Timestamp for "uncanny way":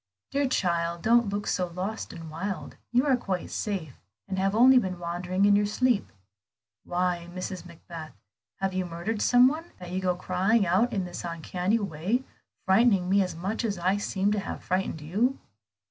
11.23-12.23